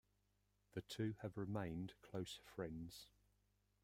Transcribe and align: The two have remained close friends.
The 0.73 0.81
two 0.81 1.13
have 1.21 1.37
remained 1.37 1.93
close 2.01 2.39
friends. 2.55 3.05